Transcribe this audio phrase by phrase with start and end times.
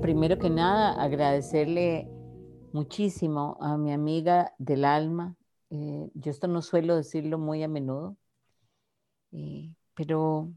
[0.00, 2.08] Primero que nada, agradecerle
[2.72, 5.36] muchísimo a mi amiga del alma.
[5.70, 8.16] Eh, yo esto no suelo decirlo muy a menudo,
[9.32, 10.52] eh, pero,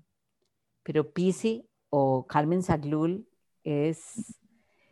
[0.84, 3.28] pero Pisi o Carmen Zaglul
[3.64, 4.39] es,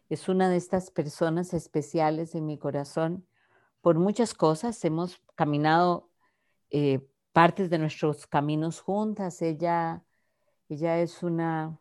[0.09, 3.27] es una de estas personas especiales en mi corazón
[3.82, 4.84] por muchas cosas.
[4.86, 6.09] Hemos caminado
[6.70, 9.41] eh, partes de nuestros caminos juntas.
[9.41, 10.04] Ella,
[10.70, 11.79] ella es una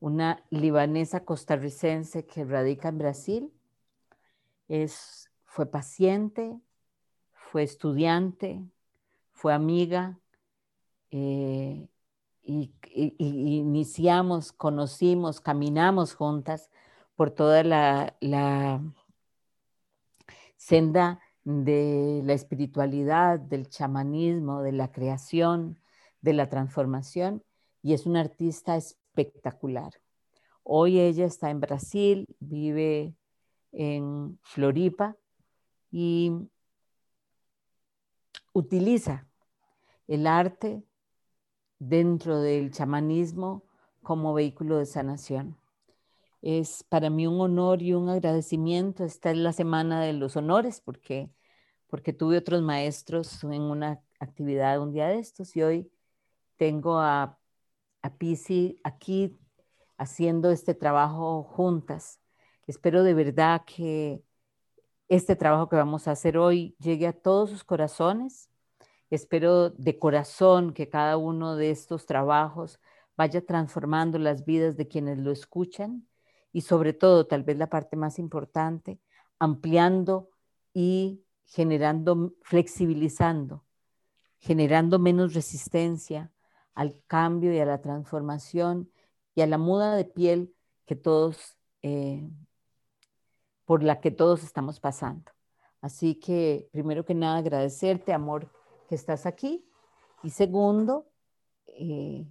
[0.00, 3.52] una libanesa costarricense que radica en Brasil.
[4.68, 6.60] Es, fue paciente,
[7.32, 8.62] fue estudiante,
[9.32, 10.18] fue amiga
[11.10, 11.88] eh,
[12.42, 12.72] y,
[13.18, 16.70] iniciamos, conocimos, caminamos juntas
[17.16, 18.82] por toda la, la
[20.56, 25.80] senda de la espiritualidad, del chamanismo, de la creación,
[26.20, 27.42] de la transformación
[27.82, 28.78] y es una artista
[29.18, 29.92] espectacular.
[30.62, 33.14] Hoy ella está en Brasil, vive
[33.72, 35.16] en Floripa
[35.90, 36.32] y
[38.52, 39.26] utiliza
[40.06, 40.82] el arte
[41.78, 43.64] dentro del chamanismo
[44.02, 45.56] como vehículo de sanación.
[46.40, 49.04] Es para mí un honor y un agradecimiento.
[49.04, 51.30] Esta es la semana de los honores porque,
[51.88, 55.90] porque tuve otros maestros en una actividad un día de estos y hoy
[56.56, 57.37] tengo a
[58.16, 59.38] Pisi aquí
[59.96, 62.20] haciendo este trabajo juntas.
[62.66, 64.22] Espero de verdad que
[65.08, 68.50] este trabajo que vamos a hacer hoy llegue a todos sus corazones.
[69.10, 72.78] Espero de corazón que cada uno de estos trabajos
[73.16, 76.06] vaya transformando las vidas de quienes lo escuchan
[76.52, 79.00] y sobre todo, tal vez la parte más importante,
[79.38, 80.30] ampliando
[80.72, 83.64] y generando, flexibilizando,
[84.38, 86.32] generando menos resistencia,
[86.78, 88.88] al cambio y a la transformación
[89.34, 90.54] y a la muda de piel
[90.86, 92.30] que todos, eh,
[93.64, 95.32] por la que todos estamos pasando.
[95.80, 98.52] Así que, primero que nada, agradecerte, amor,
[98.88, 99.68] que estás aquí.
[100.22, 101.10] Y segundo,
[101.66, 102.24] eh,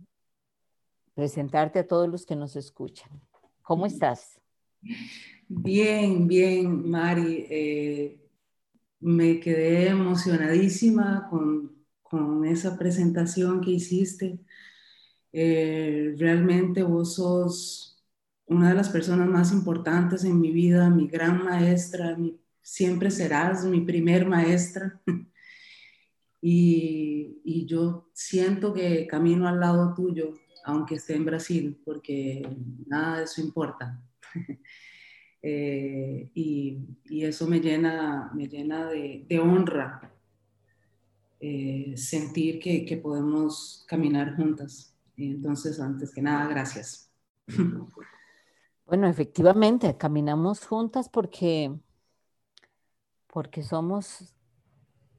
[1.14, 3.10] presentarte a todos los que nos escuchan.
[3.64, 4.40] ¿Cómo estás?
[5.50, 7.48] Bien, bien, Mari.
[7.50, 8.30] Eh,
[9.02, 11.77] me quedé emocionadísima con
[12.10, 14.40] con esa presentación que hiciste.
[15.34, 18.04] Eh, realmente vos sos
[18.48, 22.18] una de las personas más importantes en mi vida, mi gran maestra,
[22.62, 25.02] siempre serás mi primer maestra.
[26.42, 30.34] y, y, yo siento que camino al lado tuyo,
[30.66, 32.48] aunque esté en Brasil, porque
[32.88, 34.02] nada de eso importa.
[35.42, 40.17] eh, y, y, eso me llena, me llena de, de honra
[41.40, 44.96] eh, sentir que, que, podemos caminar juntas.
[45.16, 47.12] Entonces, antes que nada, gracias.
[48.88, 51.78] Bueno, efectivamente, caminamos juntas porque,
[53.28, 54.34] porque somos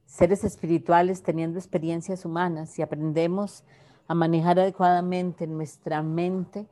[0.07, 3.63] seres espirituales teniendo experiencias humanas y aprendemos
[4.07, 6.67] a manejar adecuadamente nuestra mente,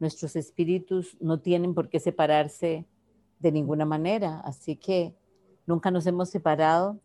[0.00, 2.84] nuestros espíritus no tienen por qué separarse
[3.38, 4.40] de ninguna manera.
[4.40, 5.14] Así que
[5.66, 6.98] nunca nos hemos separado,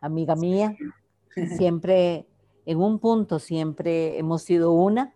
[0.00, 0.76] amiga mía.
[1.56, 2.26] Siempre,
[2.66, 5.14] en un punto, siempre hemos sido una,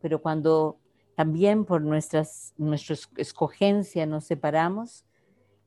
[0.00, 0.78] pero cuando
[1.14, 5.04] también por nuestras, nuestra escogencia nos separamos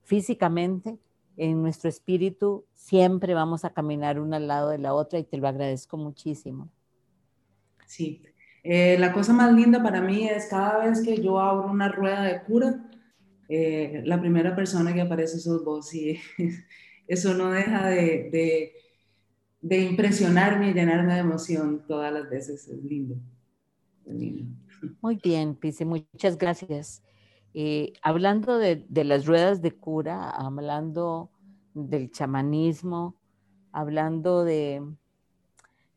[0.04, 0.98] físicamente,
[1.38, 5.38] en nuestro espíritu siempre vamos a caminar una al lado de la otra y te
[5.38, 6.70] lo agradezco muchísimo.
[7.86, 8.22] Sí,
[8.64, 12.22] eh, la cosa más linda para mí es cada vez que yo abro una rueda
[12.22, 12.90] de cura,
[13.50, 16.20] eh, la primera persona que aparece sos vos y
[17.08, 18.74] eso no deja de de
[19.62, 22.68] impresionarme y llenarme de emoción todas las veces.
[22.68, 23.16] Es lindo.
[25.02, 27.04] Muy bien, Pise, muchas gracias.
[27.54, 31.30] Eh, hablando de, las ruedas de cura, hablando
[31.74, 33.16] del chamanismo,
[33.72, 34.82] hablando de,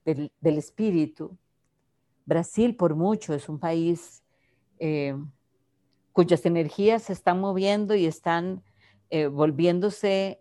[0.05, 1.37] del, espíritu,
[2.27, 4.23] Brasil por mucho es un país
[4.79, 5.15] eh,
[6.13, 8.63] cuyas energías se están moviendo y están
[9.11, 10.41] eh, volviéndose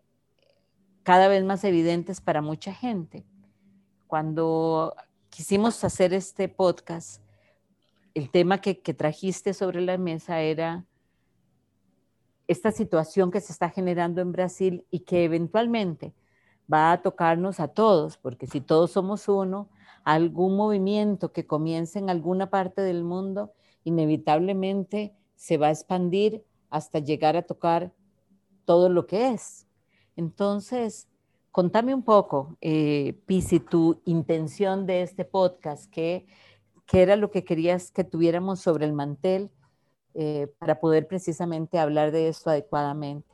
[1.03, 3.25] cada vez más evidentes para mucha gente.
[4.07, 4.95] Cuando
[5.29, 7.21] quisimos hacer este podcast,
[8.13, 10.85] el tema que, trajiste sobre la mesa era
[12.47, 16.13] esta situación que se está generando en Brasil y que eventualmente
[16.71, 19.69] va a tocarnos a todos, porque si todos somos uno,
[20.03, 23.53] algún movimiento que comience en alguna parte del mundo,
[23.83, 27.91] inevitablemente se va a expandir hasta llegar a tocar
[28.65, 29.62] todo lo que es.
[30.15, 31.07] Entonces,
[31.51, 36.25] contame un poco, eh, Pisi, tu intención de este podcast, ¿qué,
[36.85, 39.51] ¿qué, era lo que querías que tuviéramos sobre el mantel
[40.15, 43.27] eh, para poder precisamente hablar de esto adecuadamente.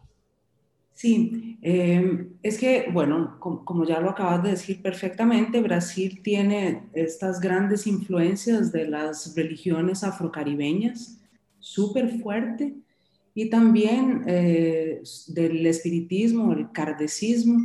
[0.94, 7.42] Sí, em, es que, bueno, como, ya lo acabas de decir perfectamente, Brasil tiene estas
[7.42, 11.20] grandes influencias de las religiones afrocaribeñas,
[11.60, 12.75] súper fuerte,
[13.41, 17.57] y también eh, del espiritismo, el cardecismo,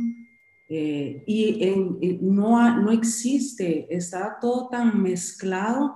[0.69, 5.95] eh, y no, no existe, está todo tan mezclado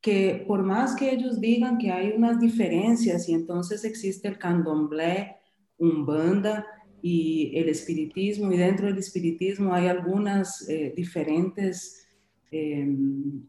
[0.00, 5.34] que por más que ellos digan que hay unas diferencias y entonces existe el candomblé,
[5.76, 6.64] umbanda
[7.02, 12.06] y el espiritismo, y dentro del espiritismo hay algunas eh, diferentes,
[12.52, 13.42] em,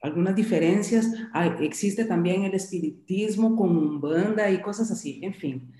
[0.00, 1.12] algunas diferencias,
[1.60, 5.72] existe también el espiritismo con umbanda y cosas así, en fin.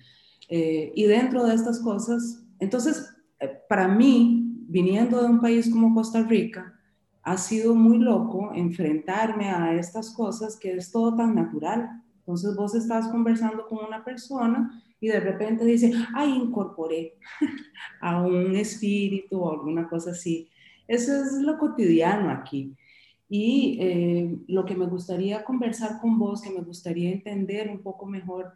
[0.48, 5.94] Eh, y dentro de estas cosas, entonces, eh, para mí, viniendo de un país como
[5.94, 6.74] Costa Rica,
[7.22, 12.02] ha sido muy loco enfrentarme a estas cosas que es todo tan natural.
[12.20, 17.18] Entonces vos estás conversando con una persona y de repente dice, ay, incorporé
[18.00, 20.50] a un espíritu o alguna cosa así.
[20.86, 22.74] Eso es lo cotidiano aquí.
[23.28, 28.06] Y eh, lo que me gustaría conversar con vos, que me gustaría entender un poco
[28.06, 28.54] mejor,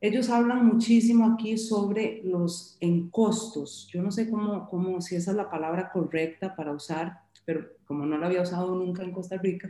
[0.00, 3.88] ellos hablan muchísimo aquí sobre los encostos.
[3.92, 8.06] Yo no sé cómo, cómo, si esa es la palabra correcta para usar, pero como
[8.06, 9.68] no la había usado nunca en Costa Rica,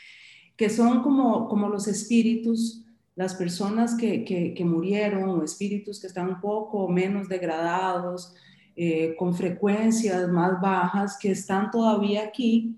[0.56, 2.84] que son como, como los espíritus,
[3.14, 8.34] las personas que, que, murieron o espíritus que están un poco menos degradados,
[8.76, 12.76] eh, con frecuencias más bajas, que están todavía aquí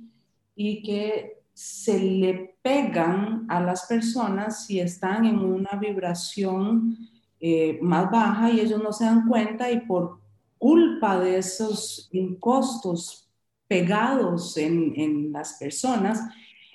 [0.63, 6.99] y que se le pegan a las personas si están en una vibración
[7.41, 10.21] eh, más baja y ellos no se dan cuenta y por
[10.59, 13.27] culpa de esos impostos
[13.69, 16.21] pegados en, las personas,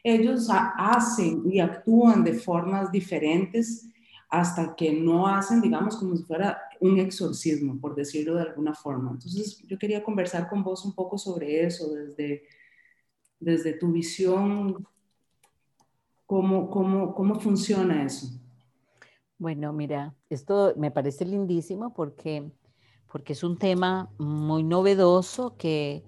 [0.04, 3.88] ellos hacen y actúan de formas diferentes
[4.32, 9.12] hasta que no hacen, digamos, como si fuera un exorcismo, por decirlo de alguna forma.
[9.12, 12.42] Entonces, yo quería conversar con vos un poco sobre eso, desde,
[13.46, 14.88] desde tu visión,
[16.26, 18.28] cómo, cómo, cómo funciona eso.
[19.38, 22.52] Bueno, mira, esto me parece lindísimo porque,
[23.12, 26.04] porque es un tema muy novedoso que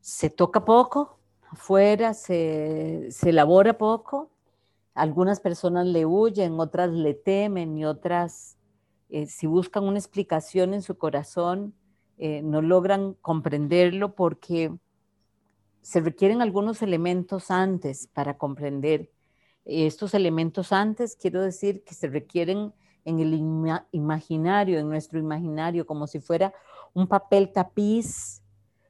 [0.00, 4.32] se toca poco, afuera se, elabora poco,
[4.94, 8.58] algunas personas le huyen, otras le temen y otras,
[9.08, 11.74] eh, si buscan una explicación en su corazón,
[12.18, 14.76] eh, no logran comprenderlo porque
[15.82, 19.10] se requieren algunos elementos antes para comprender.
[19.64, 22.72] Estos elementos antes, quiero decir que se requieren
[23.04, 23.34] en el
[23.90, 26.54] imaginario, en nuestro imaginario, como si fuera
[26.94, 28.42] un papel tapiz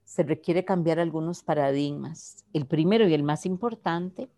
[0.04, 2.44] se requiere cambiar algunos paradigmas.
[2.52, 4.28] El primero y el más importante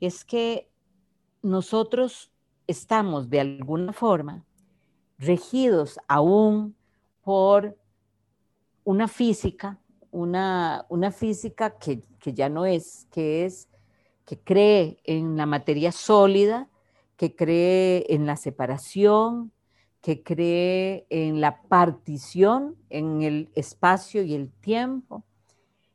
[0.00, 0.68] es que
[1.40, 2.32] nosotros
[2.66, 4.44] estamos de alguna forma
[5.16, 6.74] regidos aún
[7.22, 7.78] por
[8.82, 9.78] una física,
[10.14, 13.68] una, una física que, que, ya no es, que es,
[14.24, 16.68] que cree en la materia sólida,
[17.16, 19.52] que cree en la separación,
[20.00, 25.24] que cree en la partición en el espacio y el tiempo.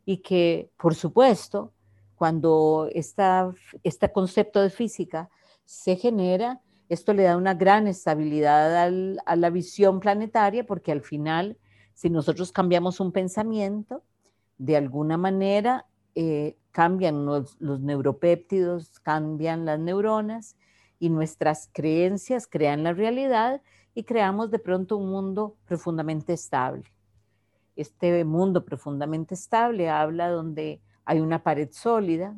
[0.05, 1.71] Y que, por supuesto,
[2.15, 5.29] cuando este concepto de física
[5.63, 8.89] se genera, esto le da una gran estabilidad
[9.25, 11.57] a la visión planetaria porque al final,
[11.93, 14.03] si nosotros cambiamos un pensamiento,
[14.59, 20.55] de alguna manera eh, cambian los neuropéptidos, cambian las neuronas
[20.99, 23.61] y nuestras creencias crean la realidad
[23.95, 26.83] y creamos de pronto un mundo profundamente estable.
[27.75, 32.37] Este mundo profundamente estable habla donde hay una pared sólida,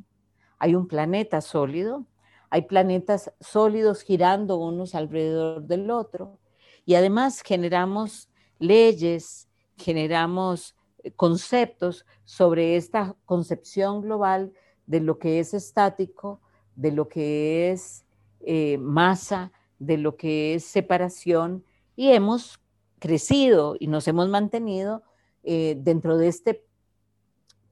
[0.60, 2.06] hay un planeta sólido,
[2.52, 6.40] hay planetas sólidos girando unos alrededor del otro
[6.86, 10.76] y además generamos leyes, generamos
[11.16, 14.54] conceptos sobre esta concepción global
[14.86, 16.42] de lo que es estático,
[16.76, 18.06] de lo que es
[18.42, 21.64] eh, masa, de lo que es separación
[21.96, 22.60] y hemos
[23.00, 25.04] crecido y nos hemos mantenido
[25.44, 26.66] eh, dentro de este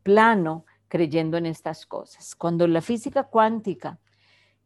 [0.03, 2.35] plano creyendo en estas cosas.
[2.35, 3.99] Cuando la física cuántica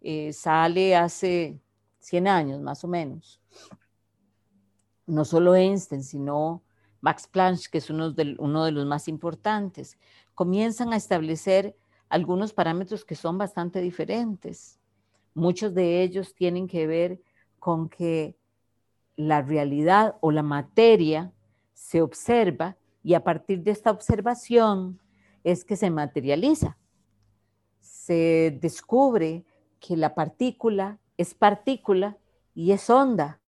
[0.01, 1.59] eh, sale hace
[1.99, 3.41] 100 años más o menos,
[5.05, 6.63] no solo Einstein, sino
[7.03, 9.97] Max Planck, que es uno de, uno de los más importantes,
[10.35, 11.75] comienzan a establecer
[12.07, 14.79] algunos parámetros que son bastante diferentes.
[15.33, 17.21] Muchos de ellos tienen que ver
[17.59, 18.37] con que
[19.17, 21.33] la realidad o la materia
[21.73, 25.01] se observa y a partir de esta observación
[25.43, 26.77] es que se materializa.
[27.81, 29.43] Se descubre
[29.81, 32.17] que la partícula es partícula
[32.55, 33.41] y es onda.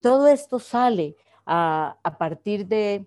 [0.00, 1.16] Todo esto sale
[1.46, 3.06] a, a partir de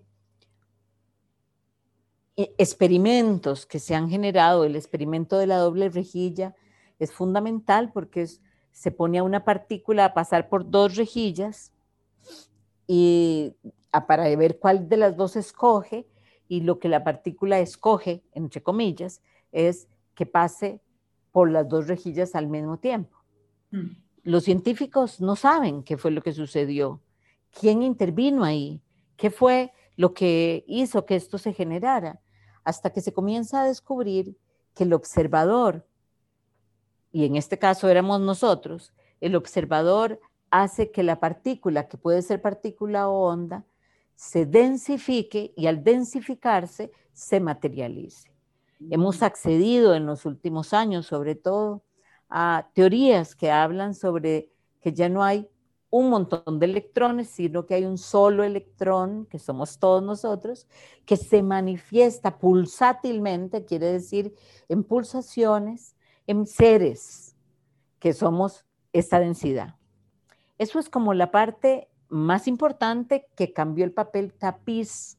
[2.36, 4.64] e, experimentos que se han generado.
[4.64, 6.54] El experimento de la doble rejilla
[6.98, 8.26] es fundamental porque
[8.72, 11.72] se pone a una partícula a pasar por dos rejillas
[12.86, 13.52] y
[14.06, 16.06] para ver cuál de las dos escoge
[16.48, 20.80] y lo que la partícula escoge, entre comillas, es que pase
[21.32, 23.18] por las dos rejillas al mismo tiempo.
[23.70, 23.96] Mm.
[24.22, 27.00] Los científicos no saben qué fue lo que sucedió,
[27.50, 28.82] quién intervino ahí,
[29.16, 32.20] qué fue lo que hizo que esto se generara,
[32.64, 34.36] hasta que se comienza a descubrir
[34.74, 35.86] que el observador,
[37.12, 42.40] y en este caso éramos nosotros, el observador hace que la partícula, que puede ser
[42.40, 43.64] partícula o onda,
[44.14, 48.30] se densifique y al densificarse se materialice.
[48.90, 49.24] Hemos mm.
[49.24, 51.82] accedido en los últimos años, sobre todo,
[52.28, 55.48] a teorías que hablan sobre que ya no hay
[55.90, 60.68] un montón de electrones, sino que hay un solo electrón, que somos todos nosotros,
[61.04, 64.34] que se manifiesta pulsátilmente, quiere decir
[64.68, 65.96] en pulsaciones,
[66.28, 67.36] en seres,
[67.98, 69.76] que somos esta densidad.
[70.58, 75.18] Eso es como la parte más importante que cambió el papel tapiz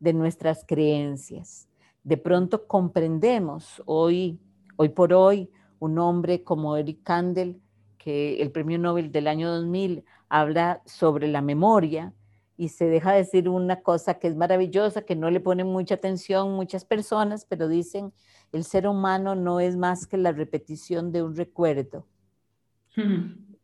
[0.00, 1.68] de nuestras creencias.
[2.04, 4.38] De pronto comprendemos hoy,
[4.76, 7.60] hoy por hoy, un hombre como Eric Kandel,
[8.08, 12.14] que el premio Nobel del año 2000 habla sobre la memoria
[12.56, 16.54] y se deja decir una cosa que es maravillosa, que no le ponen mucha atención
[16.54, 18.14] muchas personas, pero dicen,
[18.50, 22.06] el ser humano no es más que la repetición de un recuerdo.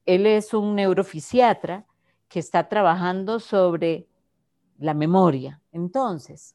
[0.05, 1.87] Él es un neurofisiatra
[2.29, 4.07] que está trabajando sobre
[4.77, 5.63] la memoria.
[5.73, 6.55] Entonces,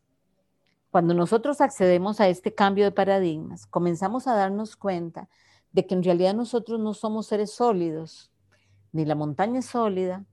[0.91, 5.27] cuando nosotros accedemos a este cambio de paradigmas, comenzamos a darnos cuenta
[5.71, 8.31] de que en realidad nosotros no somos seres sólidos,
[8.91, 10.25] ni la montaña es sólida,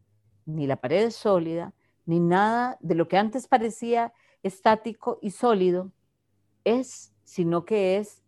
[0.47, 1.75] ni la pared es sólida,
[2.07, 4.13] ni nada de lo que antes parecía
[4.43, 5.93] estático y sólido
[6.65, 8.23] es, sino que es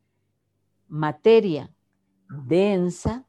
[0.88, 1.73] materia
[2.29, 3.25] densa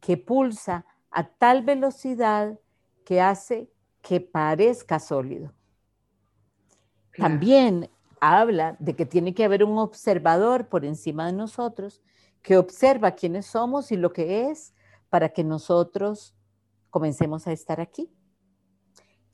[0.00, 2.58] que pulsa a tal velocidad
[3.04, 3.70] que hace
[4.02, 5.52] que parezca sólido.
[7.16, 7.90] También
[8.20, 12.02] habla de que tiene que haber un observador por encima de nosotros
[12.42, 14.74] que observa quiénes somos y lo que es
[15.08, 16.34] para que nosotros
[16.90, 18.10] comencemos a estar aquí.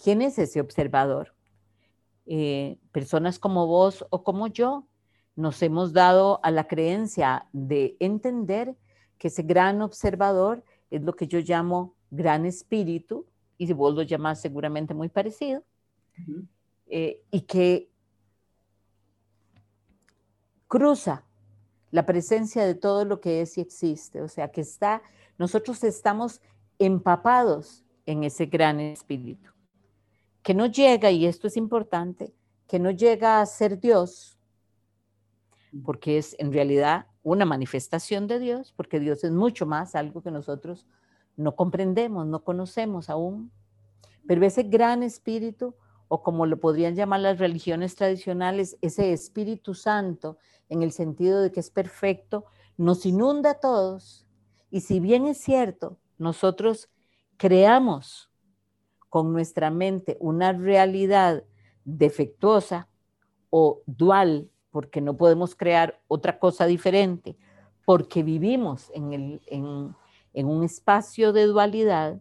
[0.02, 1.34] ¿Quién es ese observador?
[2.26, 4.86] Eh, personas como vos o como yo
[5.36, 8.76] nos hemos dado a la creencia de entender
[9.18, 13.26] que ese gran observador es lo que yo llamo gran espíritu,
[13.58, 15.62] y vos lo llamás seguramente muy parecido,
[16.86, 17.90] eh, y que
[20.68, 21.25] cruza
[21.90, 25.02] la presencia de todo lo que es y existe, o sea, que está,
[25.38, 26.40] nosotros estamos
[26.78, 29.50] empapados en ese gran espíritu,
[30.42, 32.34] que no llega, y esto es importante,
[32.66, 34.38] que no llega a ser Dios,
[35.84, 40.30] porque es en realidad una manifestación de Dios, porque Dios es mucho más algo que
[40.30, 40.86] nosotros
[41.36, 43.50] no comprendemos, no conocemos aún,
[44.26, 45.74] pero ese gran espíritu,
[46.08, 51.52] o como lo podrían llamar las religiones tradicionales, ese Espíritu Santo, en el sentido de
[51.52, 52.44] que es perfecto,
[52.76, 54.26] nos inunda a todos.
[54.70, 56.88] Y si bien es cierto, nosotros
[57.36, 58.30] creamos
[59.08, 61.44] con nuestra mente una realidad
[61.84, 62.88] defectuosa
[63.50, 67.36] o dual, porque no podemos crear otra cosa diferente,
[67.84, 69.40] porque vivimos en,
[70.36, 72.20] en un espacio de dualidad,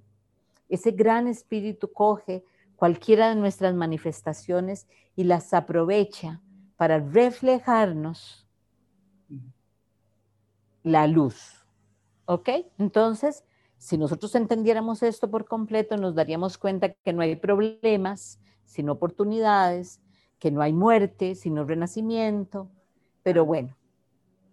[0.69, 2.43] ese gran espíritu coge
[2.75, 6.41] cualquiera de nuestras manifestaciones y las aprovecha
[6.77, 8.47] para reflejarnos
[10.83, 11.65] la luz.
[12.25, 12.49] ¿Ok?
[12.77, 13.43] Entonces,
[13.77, 20.01] si nosotros entendiéramos esto por completo, nos daríamos cuenta que no hay problemas, sino oportunidades,
[20.39, 22.69] que no hay muerte, sino renacimiento.
[23.23, 23.75] Pero bueno,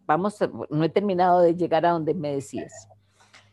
[0.07, 0.39] vamos,
[0.71, 2.89] no he terminado de llegar a donde me decías.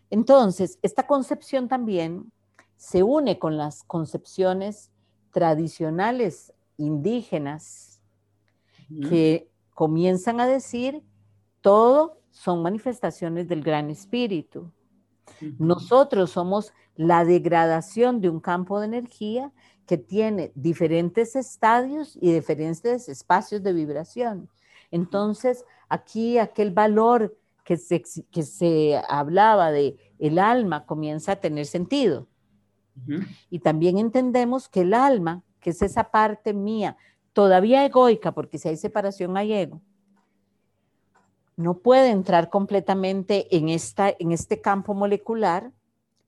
[0.10, 2.32] Entonces, esta concepción también
[2.79, 4.89] se une con las concepciones
[5.31, 8.01] tradicionales indígenas
[9.09, 11.03] que comienzan a decir,
[11.59, 14.71] todo son manifestaciones del gran espíritu.
[15.57, 19.51] Nosotros somos la degradación de un campo de energía
[19.86, 24.50] que tiene diferentes estadios y diferentes espacios de vibración.
[24.89, 31.65] Entonces, aquí aquel valor que se, que se hablaba de el alma comienza a tener
[31.65, 32.29] sentido.
[33.50, 36.98] Y también entendemos que el alma, que es esa parte mía
[37.34, 39.82] todavía egoica, porque si hay separación hay ego,
[41.56, 45.72] no puede entrar completamente en, esta, en este campo molecular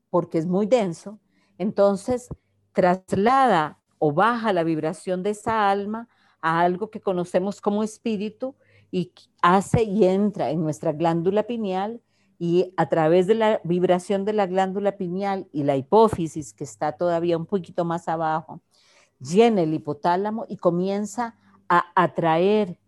[0.10, 1.20] porque es muy denso,
[1.58, 2.28] entonces
[2.74, 6.10] traslada o baja la vibración de esa alma
[6.42, 8.56] a algo que conocemos como espíritu
[8.92, 12.02] y hace y entra en nuestra glándula pineal
[12.44, 16.94] y a través de la vibración de la glándula pineal y la hipófisis, que está
[16.94, 18.62] todavía un poquito más abajo,
[19.20, 21.36] llena el hipotálamo y comienza
[21.70, 22.80] a atraer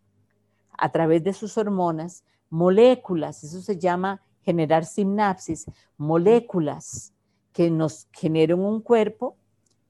[0.76, 5.68] a través de sus hormonas moléculas, eso se llama generar sinapsis,
[5.98, 7.14] moléculas
[7.52, 9.38] que nos generan un cuerpo,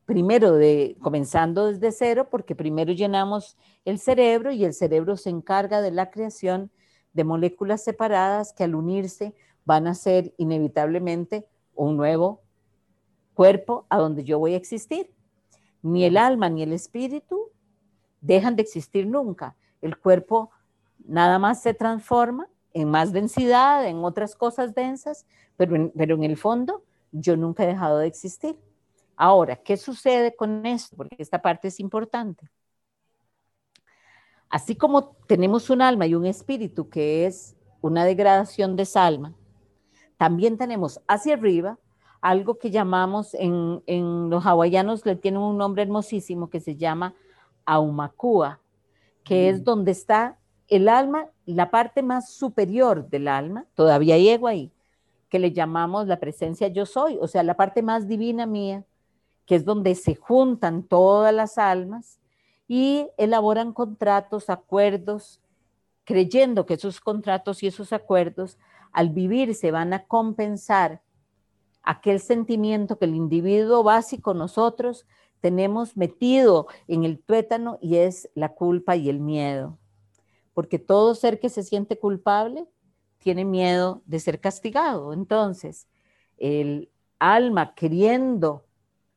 [0.03, 3.55] primero de, comenzando desde cero, porque primero llenamos
[3.85, 6.69] el cerebro y el cerebro se encarga de la creación
[7.13, 9.33] de moléculas separadas que al unirse
[9.65, 12.41] van a ser inevitablemente un nuevo
[13.33, 15.11] cuerpo a donde yo voy a existir.
[15.81, 17.51] Ni el alma ni el espíritu
[18.21, 19.55] dejan de existir nunca.
[19.81, 20.51] El cuerpo
[21.05, 25.25] nada más se transforma en más densidad, en otras cosas densas,
[25.57, 28.57] pero en, pero en el fondo yo nunca he dejado de existir.
[29.15, 30.95] Ahora, ¿qué sucede con esto?
[30.95, 32.49] Porque esta parte es importante.
[34.49, 39.35] Así como tenemos un alma y un espíritu que es una degradación de esa alma,
[40.23, 41.77] también tenemos hacia arriba
[42.21, 47.13] algo que llamamos en, en los hawaianos le tienen un nombre hermosísimo que se llama
[47.65, 48.61] Aumakua,
[49.25, 49.63] que es mm.
[49.65, 50.39] donde está
[50.69, 54.71] el alma, la parte más superior del alma, todavía llego ahí,
[55.27, 58.85] que le llamamos la presencia yo soy, o sea, la parte más divina mía,
[59.45, 62.21] que es donde se juntan todas las almas
[62.65, 65.41] y elaboran contratos, acuerdos,
[66.05, 68.57] creyendo que esos contratos y esos acuerdos
[68.93, 71.01] al vivir se van a compensar
[71.81, 75.05] aquel sentimiento que el individuo básico nosotros
[75.41, 79.77] tenemos metido en el tuétano y es la culpa y el miedo
[80.53, 82.67] porque todo ser que se siente culpable
[83.19, 85.13] tiene miedo de ser castigado.
[85.13, 85.87] Entonces,
[86.37, 88.65] el alma queriendo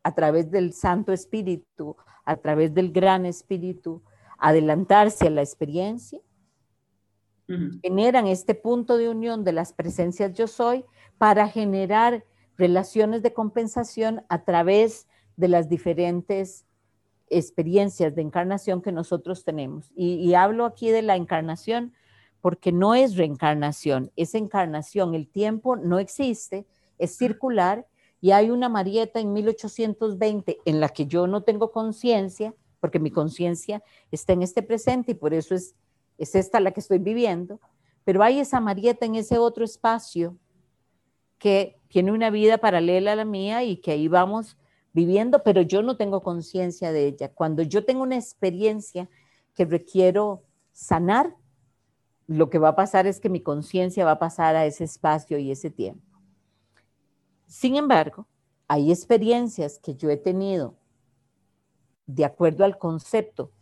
[0.02, 4.02] a través del Santo Espíritu, a través del Gran Espíritu,
[4.38, 6.20] adelantarse a la experiencia,
[7.82, 10.84] generan este punto de unión de las presencias yo soy
[11.18, 12.24] para generar
[12.56, 15.06] relaciones de compensación a través
[15.36, 16.66] de las diferentes
[17.28, 19.90] experiencias de encarnación que nosotros tenemos.
[19.94, 21.92] Y, hablo aquí de la encarnación
[22.40, 25.14] porque no es reencarnación, es encarnación.
[25.14, 26.66] El tiempo no existe,
[26.98, 27.86] es circular
[28.20, 33.10] y hay una Marieta en 1820 en la que yo no tengo conciencia, porque mi
[33.10, 35.74] conciencia está en este presente y por eso es,
[36.18, 37.60] es esta la que estoy viviendo,
[38.04, 40.36] pero hay esa Marieta en ese otro espacio
[41.38, 44.56] que tiene una vida paralela a la mía y que ahí vamos
[44.92, 47.28] viviendo, pero yo no tengo conciencia de ella.
[47.32, 49.08] Cuando yo tengo una experiencia
[49.54, 51.36] que requiero sanar,
[52.26, 55.38] lo que va a pasar es que mi conciencia va a pasar a ese espacio
[55.38, 56.18] y ese tiempo.
[57.46, 58.26] Sin embargo,
[58.68, 60.74] hay experiencias que yo he tenido
[62.06, 63.52] de acuerdo al concepto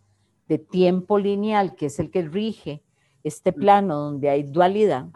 [0.49, 2.83] de tiempo lineal, que es el que rige
[3.23, 5.07] este plano donde hay dualidad,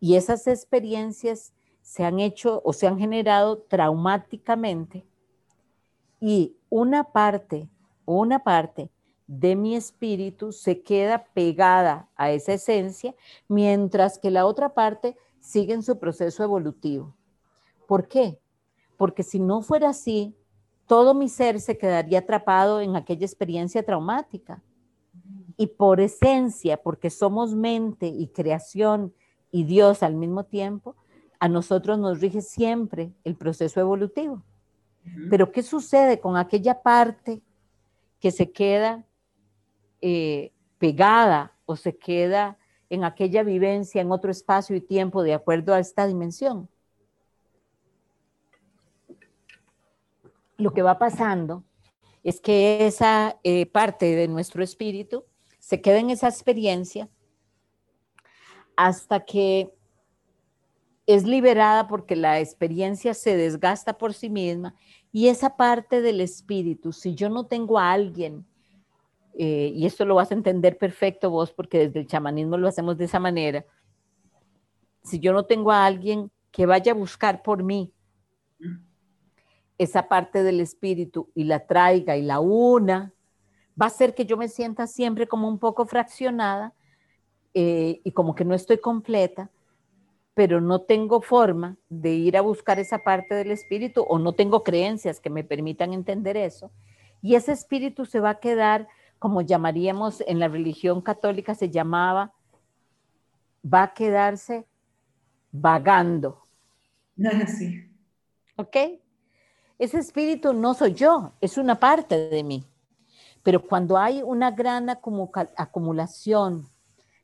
[0.00, 1.52] y esas experiencias
[1.82, 5.04] se han hecho o se han generado traumáticamente
[6.20, 7.68] y una parte,
[8.04, 8.90] una parte
[9.26, 13.14] de mi espíritu se queda pegada a esa esencia,
[13.48, 17.14] mientras que la otra parte sigue en su proceso evolutivo.
[17.86, 18.38] ¿Por qué?
[18.96, 20.34] Porque si no fuera así,
[20.90, 24.60] todo mi ser se quedaría atrapado en aquella experiencia traumática.
[25.56, 29.14] Y por esencia, porque somos mente y creación
[29.52, 30.96] y Dios al mismo tiempo,
[31.38, 34.42] a nosotros nos rige siempre el proceso evolutivo.
[35.30, 37.40] Pero ¿qué sucede con aquella parte
[38.18, 39.06] que se queda
[40.00, 45.72] eh, pegada o se queda en aquella vivencia en otro espacio y tiempo de acuerdo
[45.72, 46.68] a esta dimensión?
[50.60, 51.64] Lo que va pasando
[52.22, 55.24] es que esa eh, parte de nuestro espíritu
[55.58, 57.08] se queda en esa experiencia
[58.76, 59.72] hasta que
[61.06, 64.74] es liberada porque la experiencia se desgasta por sí misma
[65.12, 68.46] y esa parte del espíritu, si yo no tengo a alguien,
[69.34, 72.98] eh, y esto lo vas a entender perfecto vos porque desde el chamanismo lo hacemos
[72.98, 73.64] de esa manera,
[75.02, 77.94] si yo no tengo a alguien que vaya a buscar por mí
[79.82, 83.12] esa parte del espíritu y la traiga y la una,
[83.80, 86.74] va a ser que yo me sienta siempre como un poco fraccionada
[87.54, 89.50] eh, y como que no estoy completa
[90.34, 94.62] pero no tengo forma de ir a buscar esa parte del espíritu o no tengo
[94.62, 96.70] creencias que me permitan entender eso.
[97.20, 98.88] Y ese espíritu se va a quedar,
[99.18, 102.32] como llamaríamos en la religión católica, se llamaba
[103.62, 104.66] va a quedarse
[105.52, 106.42] vagando.
[107.58, 107.86] Sí.
[108.56, 108.76] ¿Ok?
[109.80, 112.62] Ese espíritu no soy yo, es una parte de mí.
[113.42, 116.68] Pero cuando hay una gran acumulación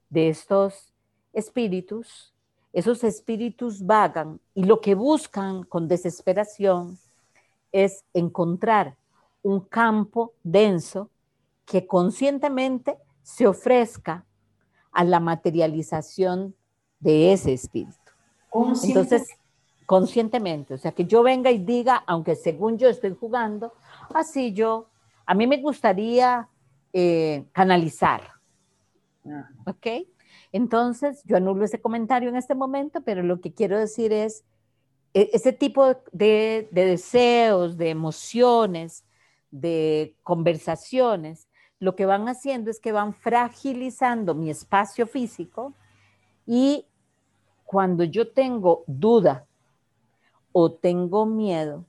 [0.09, 0.95] de estos
[1.35, 2.33] espíritus,
[2.73, 6.99] esos espíritus vagan y lo que buscan con desesperación
[7.73, 8.97] es encontrar
[9.43, 11.11] un campo denso
[11.67, 14.25] que conscientemente se ofrezca
[14.93, 16.55] a la materialización
[17.01, 18.13] de ese espíritu.
[18.83, 19.29] Entonces,
[19.87, 23.73] conscientemente, o sea, que yo venga y diga, aunque según yo estoy jugando,
[24.13, 24.89] así yo,
[25.25, 26.49] a mí me gustaría
[26.93, 28.33] eh, canalizar.
[29.25, 29.49] Ah.
[29.67, 29.87] ¿Ok?
[30.53, 34.45] Entonces, yo anulo ese comentario en este momento, pero lo que quiero decir es,
[35.15, 39.05] e, ese tipo de, de deseos, de emociones,
[39.51, 45.75] de conversaciones, lo que van haciendo es que van fragilizando mi espacio físico
[46.47, 46.87] y
[47.65, 49.46] cuando yo tengo duda
[50.59, 51.85] o tengo miedo,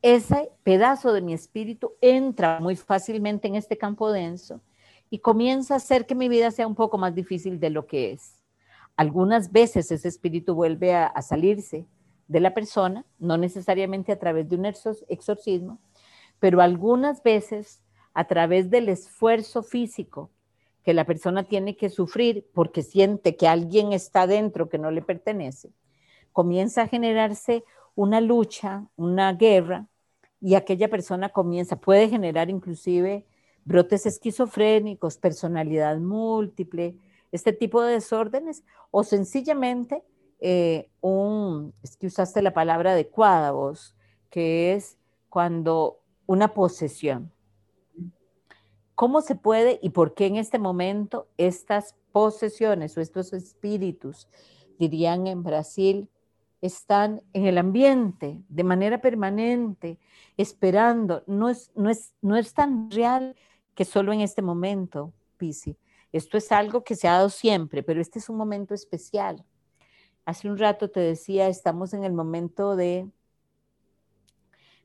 [0.00, 4.62] ese pedazo de mi espíritu entra muy fácilmente en este campo denso
[5.10, 8.12] y comienza a hacer que mi vida sea un poco más difícil de lo que
[8.12, 8.42] es.
[8.96, 11.84] Algunas veces ese espíritu vuelve a, salirse
[12.28, 15.78] de la persona, no necesariamente a través de un exorcismo,
[16.40, 17.82] pero algunas veces
[18.14, 20.30] a través del esfuerzo físico
[20.82, 25.02] que la persona tiene que sufrir porque siente que alguien está dentro que no le
[25.02, 25.74] pertenece,
[26.36, 29.86] comienza a generarse una lucha, una guerra,
[30.38, 33.24] y aquella persona comienza, puede generar inclusive
[33.64, 36.94] brotes esquizofrénicos, personalidad múltiple,
[37.32, 40.04] este tipo de desórdenes, o sencillamente
[40.38, 43.96] eh, un, es que usaste la palabra adecuada vos,
[44.28, 44.98] que es
[45.30, 47.32] cuando una posesión.
[48.94, 54.28] ¿Cómo se puede y por qué en este momento estas posesiones o estos espíritus,
[54.78, 56.10] dirían en Brasil,
[56.66, 59.98] están en el ambiente de manera permanente,
[60.36, 61.22] esperando?
[61.26, 63.36] No es, no es, no es tan real
[63.74, 65.76] que solo en este momento, Pisi.
[66.12, 69.44] Esto es algo que se ha dado siempre, pero este es un momento especial.
[70.24, 73.08] Hace un rato te decía, estamos en el momento de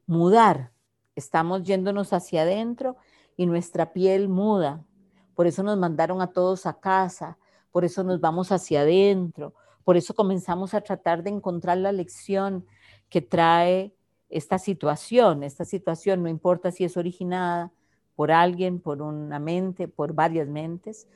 [0.05, 0.71] mudar.
[1.15, 2.97] Estamos yéndonos hacia adentro
[3.37, 4.85] y nuestra piel muda.
[5.33, 7.37] Por eso nos mandaron a todos a casa,
[7.71, 12.65] por eso nos vamos hacia adentro, por eso comenzamos a tratar de encontrar la lección
[13.09, 13.93] que trae
[14.29, 15.43] esta situación.
[15.43, 17.71] Esta situación no importa si es originada
[18.15, 21.07] por alguien, por una mente, por varias mentes,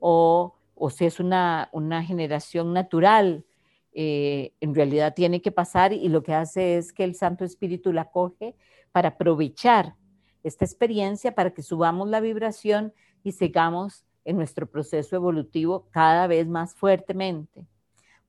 [0.00, 0.54] o,
[0.90, 1.70] si es una,
[2.06, 3.44] generación natural,
[3.92, 7.92] eh, en realidad tiene que pasar y lo que hace es que el Santo Espíritu
[7.92, 8.56] la coge
[8.90, 9.94] para aprovechar
[10.42, 16.46] esta experiencia, para que subamos la vibración y sigamos en nuestro proceso evolutivo cada vez
[16.48, 17.66] más fuertemente.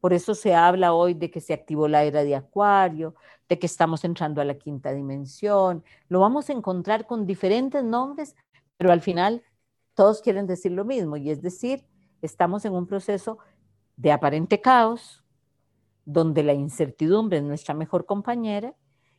[0.05, 3.15] Por eso se habla hoy de que se activó la era de Acuario,
[3.49, 5.83] de que estamos entrando a la quinta dimensión.
[6.09, 8.35] Lo vamos a encontrar con diferentes nombres,
[8.77, 9.41] pero al final
[9.95, 11.87] todos quieren decir lo mismo, y es decir,
[12.21, 13.39] estamos en un proceso
[13.97, 15.23] de aparente caos,
[16.05, 18.75] donde la incertidumbre es nuestra mejor compañera,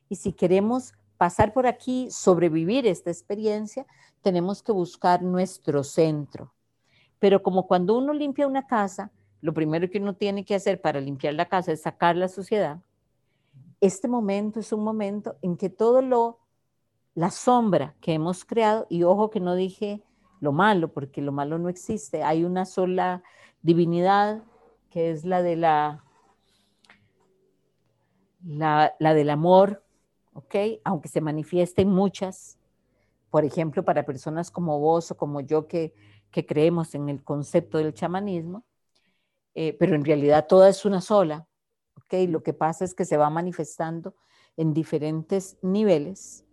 [0.09, 3.89] y si queremos pasar por aquí, sobrevivir esta experiencia,
[4.23, 6.55] tenemos que buscar nuestro centro.
[7.19, 11.01] Pero como cuando uno limpia una casa, lo primero que uno tiene que hacer para
[11.01, 12.81] limpiar la casa es sacar la suciedad.
[13.81, 16.39] Este momento es un momento en que todo lo,
[17.15, 20.03] la sombra que hemos creado, y ojo que no dije
[20.41, 23.23] lo malo, porque lo malo no existe, hay una sola
[23.63, 24.43] divinidad
[24.91, 26.05] que es la de la,
[28.47, 29.83] la, del amor,
[30.33, 30.55] ¿ok?
[30.85, 32.59] Aunque se manifiesten muchas,
[33.31, 35.93] por ejemplo, para personas como vos o como yo que,
[36.31, 38.65] que creemos en el concepto del chamanismo,
[39.59, 41.49] eh, pero en realidad toda es una sola.
[41.97, 42.27] ¿okay?
[42.27, 44.15] Lo que pasa es que se va manifestando
[44.59, 46.45] en diferentes niveles,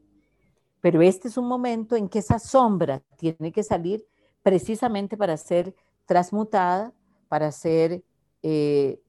[0.79, 4.07] pero este es un momento en que esa sombra tiene que salir
[4.41, 6.93] precisamente para ser transmutada,
[7.27, 8.03] para ser
[8.41, 9.01] eh,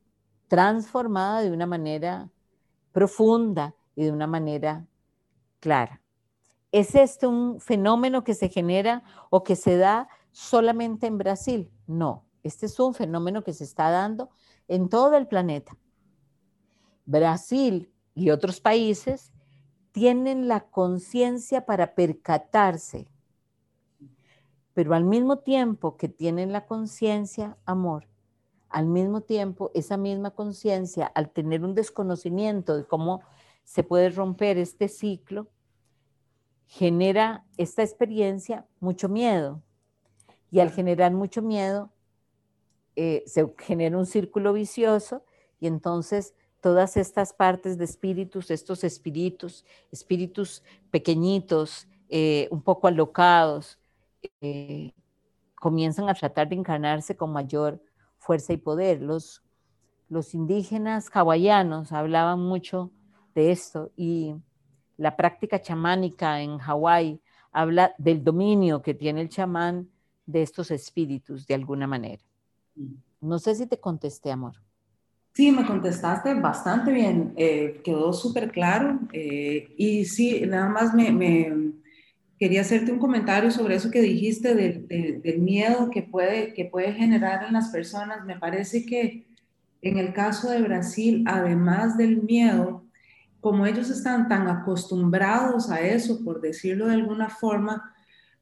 [0.49, 2.31] transformada de una manera
[2.91, 4.87] profunda y de una manera
[5.61, 6.01] clara.
[6.73, 11.71] ¿Es este un fenómeno que se genera o que se da solamente en Brasil?
[11.87, 12.25] No.
[12.45, 14.31] Este es un fenómeno que se está dando
[14.69, 15.77] en todo el planeta.
[17.07, 19.33] Brasil y otros países
[19.93, 23.09] tienen la conciencia para percatarse,
[24.75, 28.09] pero al mismo tiempo que tienen la conciencia, amor,
[28.69, 33.23] al mismo tiempo esa misma conciencia, al tener un desconocimiento de cómo
[33.63, 35.49] se puede romper este ciclo,
[36.67, 39.63] genera esta experiencia mucho miedo.
[40.51, 41.94] Y al generar mucho miedo,
[42.97, 45.25] eh, se genera un círculo vicioso
[45.61, 53.79] y entonces todas estas partes de espíritus, estos espíritus, espíritus pequeñitos, eh, un poco alocados,
[54.41, 54.93] eh,
[55.57, 57.83] comienzan a tratar de encarnarse con mayor
[58.19, 59.03] fuerza y poder.
[59.03, 59.43] Los,
[60.09, 62.91] los indígenas hawaianos hablaban mucho
[63.35, 64.35] de esto y
[64.97, 69.91] la práctica chamánica en Hawái habla del dominio que tiene el chamán
[70.27, 72.23] de estos espíritus de alguna manera.
[73.21, 74.57] No sé si te contesté, amor.
[75.33, 79.01] Sí, me contestaste bastante bien, eh, quedó súper claro.
[79.13, 81.73] Eh, y sí, nada más me,
[82.39, 87.45] quería hacerte un comentario sobre eso que dijiste del, miedo que puede, que puede generar
[87.45, 88.25] en las personas.
[88.25, 89.27] Me parece que
[89.83, 92.85] en el caso de Brasil, además del miedo,
[93.41, 97.94] como ellos están tan acostumbrados a eso, por decirlo de alguna forma,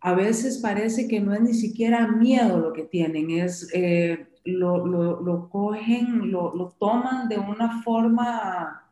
[0.02, 4.84] a veces parece que no es ni siquiera miedo lo que tienen, es eh, lo,
[4.84, 8.90] lo, cogen, lo, lo, toman de una forma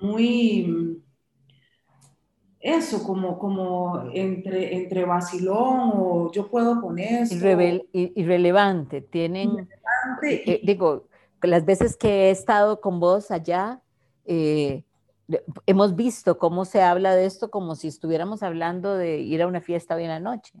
[0.00, 1.02] muy,
[2.60, 7.34] eso, como, como entre, entre vacilón o yo puedo poner eso.
[7.92, 9.68] irrelevante, tienen,
[10.22, 11.08] eh, digo,
[11.42, 13.82] las veces que he estado con vos allá,
[14.24, 14.84] eh,
[15.66, 19.60] hemos visto cómo se habla de esto como si estuviéramos hablando de ir a una
[19.60, 20.52] fiesta bien anoche.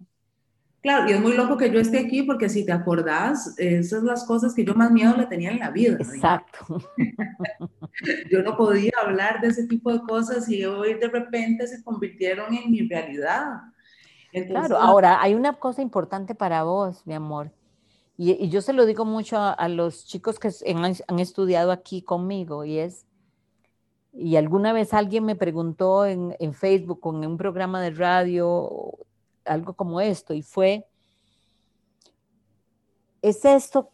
[0.82, 4.06] Claro, y es muy loco que yo esté aquí porque si te acordás, esas son
[4.06, 5.96] las cosas que yo más miedo le tenía en la vida.
[5.98, 6.80] Exacto.
[8.30, 12.54] yo no podía hablar de ese tipo de cosas y hoy de repente se convirtieron
[12.54, 13.62] en mi realidad.
[14.46, 17.50] claro, ahora hay una cosa importante para vos, mi amor,
[18.18, 22.64] y, yo se lo digo mucho a, los chicos que han, han, estudiado aquí conmigo,
[22.64, 23.06] y es,
[24.18, 28.96] y alguna vez alguien me preguntó en, Facebook, en un programa de radio,
[29.44, 30.86] algo como esto y fue,
[33.20, 33.90] es esto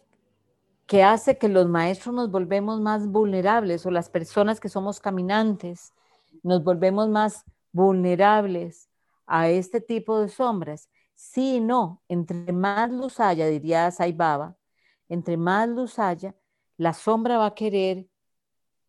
[0.87, 5.93] que hace que los maestros nos volvemos más vulnerables o las personas que somos caminantes
[6.43, 8.89] nos volvemos más vulnerables
[9.27, 10.89] a este tipo de sombras.
[11.15, 14.57] Sí no, entre más luz haya, diría Saibaba,
[15.09, 16.35] entre más luz haya,
[16.77, 18.07] la sombra va a querer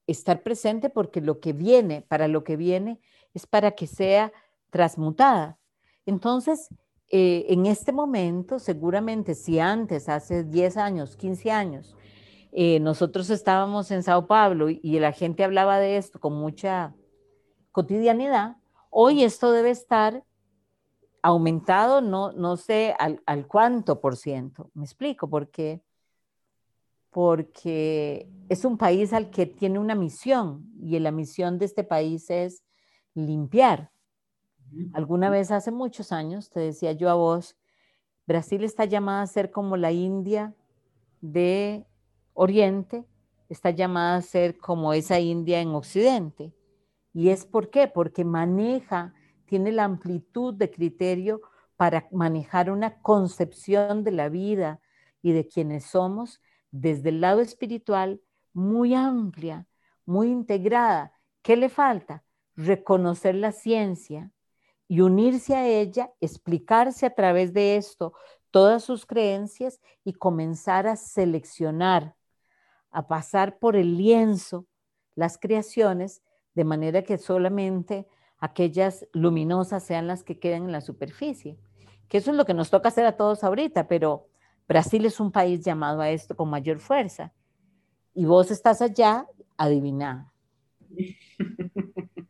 [0.08, 3.00] estar presente porque lo que viene, para lo que viene,
[3.34, 4.32] es para que sea
[4.70, 5.58] transmutada.
[6.06, 6.70] Entonces,
[7.10, 11.96] eh, en este momento, seguramente si antes, hace 10 años, 15 años,
[12.52, 16.94] eh, nosotros estábamos en Sao Paulo y, la gente hablaba de esto con mucha
[17.72, 18.58] cotidianidad,
[18.90, 20.24] hoy esto debe estar
[21.22, 24.70] aumentado, no, no sé al, al cuánto por ciento.
[24.74, 25.82] Me explico, porque
[27.14, 32.30] porque es un país al que tiene una misión y la misión de este país
[32.30, 32.64] es
[33.14, 33.94] limpiar,
[34.94, 37.56] Alguna vez hace muchos años, te decía yo a vos,
[38.26, 40.56] Brasil está llamada a ser como la India
[41.22, 41.86] de
[42.34, 43.06] Oriente,
[43.50, 46.54] está llamada a ser como esa India en Occidente.
[47.14, 47.88] ¿Y es por qué?
[47.88, 49.14] Porque maneja,
[49.46, 51.42] tiene la amplitud de criterio
[51.76, 54.82] para manejar una concepción de la vida
[55.22, 56.42] y de quienes somos
[56.74, 58.20] desde el lado espiritual
[58.52, 59.68] muy amplia,
[60.06, 61.14] muy integrada.
[61.42, 62.26] ¿Qué le falta?
[62.56, 64.34] Reconocer la ciencia,
[64.88, 68.14] y unirse a ella, explicarse a través de esto
[68.52, 72.16] todas sus creencias y comenzar a seleccionar,
[72.92, 74.68] a pasar por el lienzo
[75.16, 76.22] las creaciones,
[76.54, 78.08] de manera que solamente
[78.38, 81.58] aquellas luminosas sean las que queden en la superficie.
[82.08, 84.28] Que eso es lo que nos toca hacer a todos ahorita, pero
[84.68, 87.32] Brasil es un país llamado a esto con mayor fuerza.
[88.14, 89.26] Y vos estás allá,
[89.58, 90.32] adivina.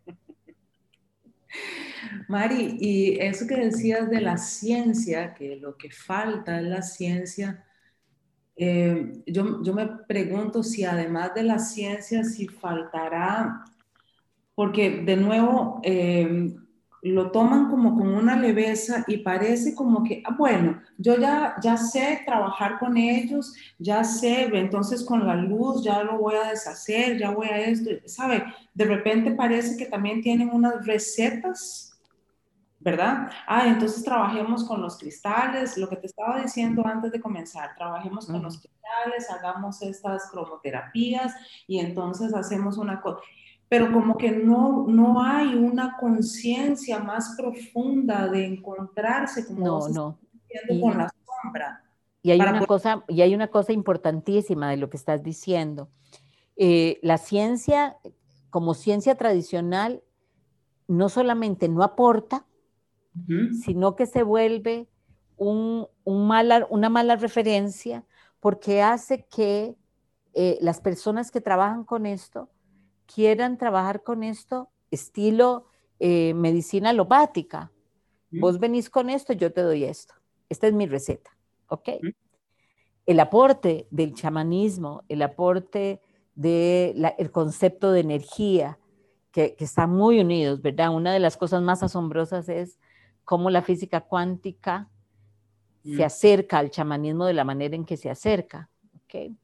[2.27, 7.63] Mari, y eso que decías de la ciencia, que lo que falta es la ciencia,
[8.55, 9.43] eh, yo,
[9.73, 13.65] me pregunto si además de la ciencia, si faltará,
[14.55, 16.55] porque de nuevo eh,
[17.03, 21.75] lo toman como con una leveza y parece como que, ah, bueno, yo ya, ya
[21.75, 27.17] sé trabajar con ellos, ya sé, entonces con la luz ya lo voy a deshacer,
[27.17, 28.45] ya voy a esto, ¿sabe?
[28.73, 31.93] De repente parece que también tienen unas recetas
[32.83, 33.31] ¿verdad?
[33.47, 38.27] Ah, entonces trabajemos con los cristales, lo que te estaba diciendo antes de comenzar, trabajemos
[38.27, 41.33] con los cristales, hagamos estas cromoterapías
[41.65, 43.21] y entonces hacemos una cosa,
[43.73, 50.19] pero como que no, no hay una conciencia más profunda de encontrarse como no, no.
[50.79, 51.83] con la sombra.
[52.21, 55.89] Y hay, una cosa, y hay una cosa importantísima de lo que estás diciendo.
[56.55, 57.97] Eh, la ciencia,
[58.51, 60.03] como ciencia tradicional,
[60.87, 62.45] no solamente no aporta,
[63.65, 64.87] sino que se vuelve
[65.35, 68.05] un, una mala referencia
[68.39, 69.75] porque hace que
[70.35, 72.51] eh, las personas que trabajan con esto
[73.05, 75.65] quieran trabajar con esto estilo
[75.99, 77.71] eh, medicina alopática.
[78.31, 80.15] Vos venís con esto, yo te doy esto.
[80.49, 81.37] Esta es mi receta,
[81.67, 81.89] ¿ok?
[83.05, 86.01] El aporte del chamanismo, el aporte
[86.33, 88.79] del concepto de energía,
[89.31, 90.95] que, que, están muy unidos, ¿verdad?
[90.95, 92.79] Una de las cosas más asombrosas es
[93.23, 94.89] cómo la física cuántica
[95.83, 99.35] se acerca al chamanismo de la manera en que se acerca, ¿ok?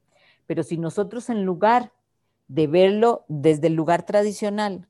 [0.46, 1.92] Pero si nosotros en lugar
[2.50, 4.88] de verlo desde el lugar tradicional,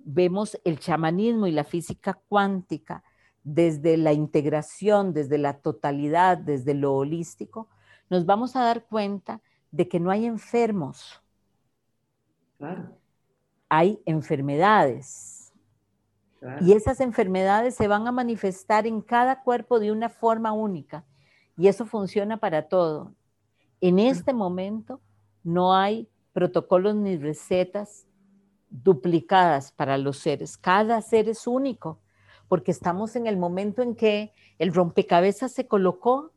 [0.00, 3.04] vemos el chamanismo y la física cuántica
[3.44, 7.68] desde la integración, desde la totalidad, desde lo holístico,
[8.10, 11.22] nos vamos a dar cuenta de que no hay enfermos.
[13.68, 15.52] Hay enfermedades.
[16.60, 21.04] Y esas enfermedades se van a manifestar en cada cuerpo de una forma única.
[21.56, 23.14] Y eso funciona para todo.
[23.80, 25.00] En este momento
[25.44, 26.08] no hay
[26.38, 28.06] protocolos ni recetas
[28.70, 30.56] duplicadas para los seres.
[30.56, 31.98] Cada ser es único,
[32.46, 36.30] porque estamos en el momento en que el rompecabezas se colocó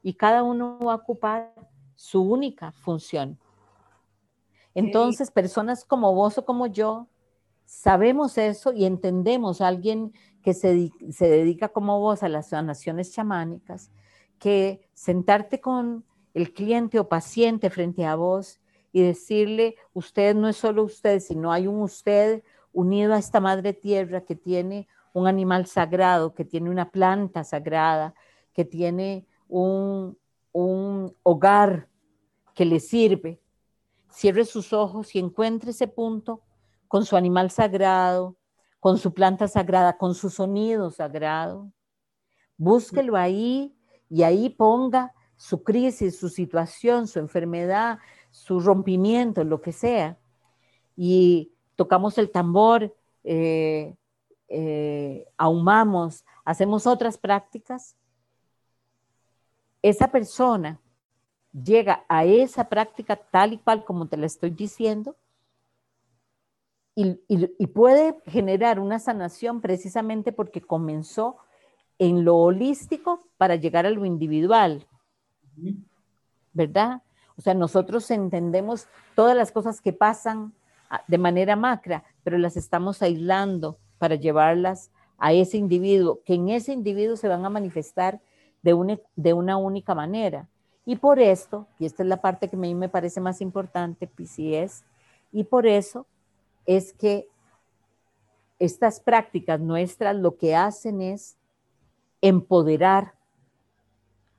[0.00, 1.52] y cada uno va a ocupar
[1.96, 3.36] su única función.
[4.76, 7.08] Entonces, personas como vos o como yo,
[7.64, 13.12] sabemos eso y entendemos a alguien que se, se dedica como vos a las sanaciones
[13.12, 13.90] chamánicas,
[14.38, 18.60] que sentarte con el cliente o paciente frente a vos
[18.92, 23.72] y decirle, usted no es solo usted, sino hay un usted unido a esta madre
[23.72, 28.14] tierra que tiene un animal sagrado, que tiene una planta sagrada,
[28.52, 30.16] que tiene un,
[30.52, 31.88] un hogar
[32.54, 33.40] que le sirve.
[34.10, 36.42] Cierre sus ojos y encuentre ese punto
[36.88, 38.36] con su animal sagrado,
[38.80, 41.70] con su planta sagrada, con su sonido sagrado.
[42.56, 43.76] Búsquelo ahí
[44.08, 47.98] y ahí ponga su crisis, su situación, su enfermedad,
[48.38, 50.16] su rompimiento, lo que sea,
[50.96, 53.94] y tocamos el tambor, eh,
[54.48, 57.96] eh, ahumamos, hacemos otras prácticas,
[59.82, 60.80] esa persona
[61.52, 65.16] llega a esa práctica tal y cual como te la estoy diciendo
[67.00, 71.36] y, puede generar una sanación precisamente porque comenzó
[71.96, 74.84] en lo holístico para llegar a lo individual.
[76.52, 77.02] ¿Verdad?
[77.38, 80.52] O sea, nosotros entendemos todas las cosas que pasan
[80.90, 86.48] ah, de manera macra, pero las estamos aislando para llevarlas a ese individuo, que en
[86.48, 88.20] ese individuo se van a manifestar
[88.62, 90.48] de una, de una única manera.
[90.84, 94.08] Y por esto, y esta es la parte que a mí me parece más importante,
[94.08, 94.84] PCS,
[95.32, 96.06] y por eso
[96.66, 97.28] es que
[98.58, 101.36] estas prácticas nuestras lo que hacen es
[102.20, 103.14] empoderar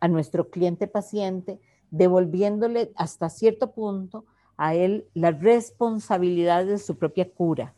[0.02, 1.60] a nuestro cliente paciente
[1.92, 4.26] devolviéndole hasta cierto punto
[4.58, 7.74] a él la responsabilidad de su propia cura.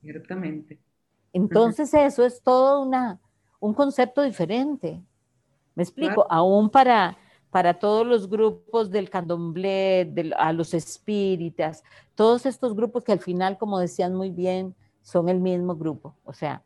[0.00, 0.78] Ciertamente.
[1.32, 3.20] Entonces eso es todo una,
[3.58, 5.02] un concepto diferente.
[5.74, 7.16] Me explico, aún para,
[7.50, 11.82] para todos los grupos del candomblé, a los espíritas,
[12.14, 16.14] todos estos grupos que al final, como decían muy bien, son el mismo grupo.
[16.24, 16.62] O sea,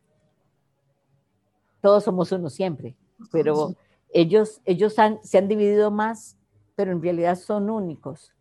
[1.81, 2.95] todos somos uno siempre,
[3.31, 3.75] pero
[4.09, 6.36] ellos, ellos se han dividido más
[6.77, 8.31] pero en realidad son únicos.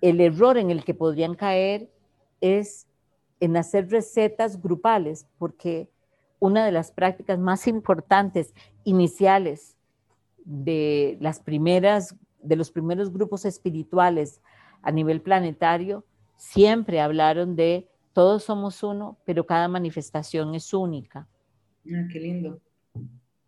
[0.00, 1.90] El error en el que podrían caer
[2.40, 2.86] es
[3.40, 5.90] en hacer recetas grupales, porque
[6.38, 9.76] una de las prácticas más importantes iniciales
[10.44, 14.40] de las primeras de los primeros grupos espirituales
[14.82, 16.04] a nivel planetario
[16.36, 21.26] siempre hablaron de todos somos uno, pero cada manifestación es única.
[21.86, 22.60] Ah, qué lindo.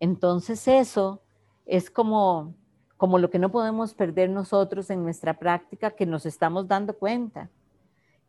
[0.00, 1.22] Entonces eso
[1.64, 2.56] es como
[3.00, 7.48] como lo que no podemos perder nosotros en nuestra práctica, que nos estamos dando cuenta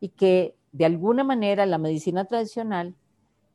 [0.00, 2.94] y que de alguna manera la medicina tradicional,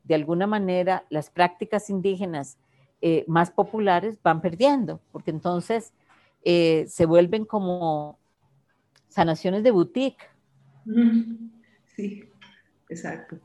[0.04, 2.56] de alguna manera las prácticas indígenas
[3.00, 5.92] eh, más populares van perdiendo, porque entonces
[6.44, 8.16] eh, se vuelven como
[9.08, 10.22] sanaciones de boutique.
[11.96, 12.30] Sí,
[12.88, 13.40] exacto,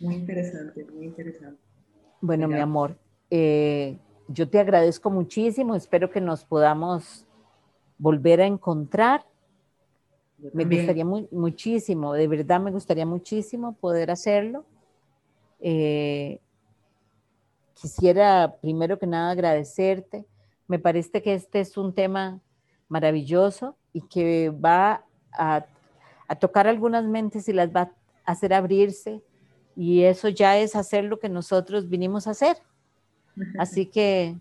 [0.00, 1.60] Muy interesante, muy interesante.
[2.22, 3.98] Bueno, mi amor, eh,
[4.28, 7.26] yo te agradezco muchísimo, espero que nos podamos
[7.96, 9.26] volver a encontrar.
[10.52, 14.64] Me gustaría muchísimo, de verdad me gustaría muchísimo poder hacerlo.
[15.60, 16.40] Eh,
[17.74, 20.26] quisiera primero que nada agradecerte.
[20.68, 22.40] Me parece que este es un tema
[22.88, 25.64] maravilloso y que va a,
[26.28, 27.80] a tocar algunas mentes y las va
[28.24, 29.22] a hacer abrirse.
[29.74, 32.58] Y eso ya es hacer lo que nosotros vinimos a hacer.
[33.58, 34.36] Así que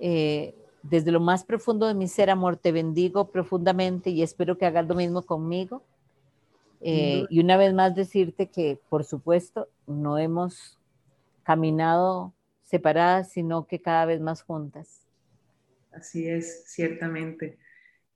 [0.00, 4.66] eh, desde lo más profundo de mi ser, amor, te bendigo profundamente y espero que
[4.66, 5.82] hagas lo mismo conmigo.
[6.80, 10.78] Eh, y una vez más decirte que, por supuesto, no hemos
[11.44, 12.32] caminado
[12.64, 15.06] separadas, sino que cada vez más juntas.
[15.92, 17.58] Así es, ciertamente.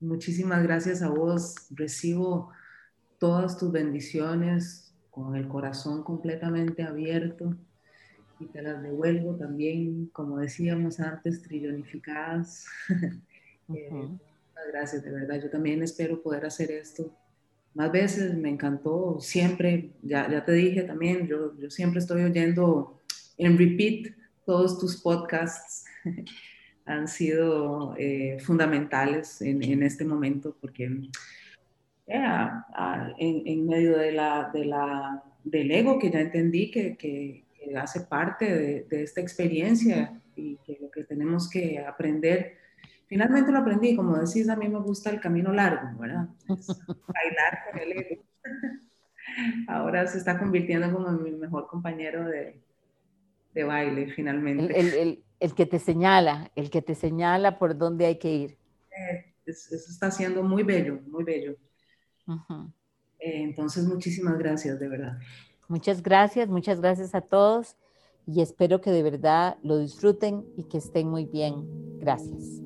[0.01, 1.55] Muchísimas gracias a vos.
[1.71, 2.51] Recibo
[3.19, 7.57] todas tus bendiciones con el corazón completamente abierto
[8.39, 12.67] y te las devuelvo también, como decíamos antes, trillonificadas.
[13.69, 15.43] Eh, muchas gracias, de verdad.
[15.43, 17.13] Yo también espero poder hacer esto
[17.77, 23.03] más veces, me encantó, siempre, ya, ya te dije también, yo, yo siempre estoy oyendo
[23.37, 24.15] en repeat
[24.47, 25.85] todos tus podcasts.
[26.87, 30.85] Han sido eh, fundamentales en, en, este momento porque
[32.07, 32.49] eh,
[33.19, 37.45] en, medio de la, de la, del ego que ya entendí que, que,
[37.75, 42.59] hace parte de, esta experiencia y que lo que tenemos que aprender,
[43.07, 46.29] finalmente lo aprendí, como decís, a mí me gusta el camino largo, ¿verdad?
[46.47, 48.23] bailar con el ego.
[49.69, 52.61] Ahora se está convirtiendo como mi mejor compañero de,
[53.55, 54.79] de baile, finalmente.
[54.79, 58.59] El, el, el, que te señala, el que te señala por dónde hay que ir.
[58.91, 61.57] Eh, eso está siendo muy bello, muy bello.
[63.19, 65.19] Eh, entonces, muchísimas gracias, de verdad.
[65.69, 67.77] Muchas gracias, muchas gracias a todos
[68.27, 71.99] y espero que de verdad lo disfruten y que estén muy bien.
[71.99, 72.66] Gracias.